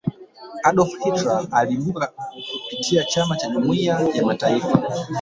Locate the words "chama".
3.03-3.35